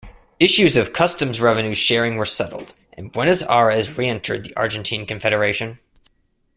Issues 0.39 0.77
of 0.77 0.93
customs 0.93 1.39
revenue 1.39 1.75
sharing 1.75 2.15
were 2.15 2.25
settled, 2.25 2.73
and 2.93 3.11
Buenos 3.11 3.43
Aires 3.43 3.99
reentered 3.99 4.43
the 4.43 4.55
Argentine 4.57 5.05
Confederation. 5.05 5.77